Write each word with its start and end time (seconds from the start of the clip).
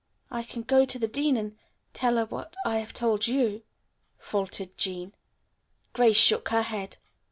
"I 0.31 0.41
can 0.41 0.63
go 0.63 0.83
to 0.83 0.97
the 0.97 1.07
dean 1.07 1.37
and 1.37 1.55
tell 1.93 2.15
her 2.15 2.25
what 2.25 2.55
I 2.65 2.77
have 2.77 2.91
told 2.91 3.27
you," 3.27 3.61
faltered 4.17 4.75
Jean. 4.75 5.13
Grace 5.93 6.17
shook 6.17 6.49
her 6.49 6.63
head. 6.63 6.97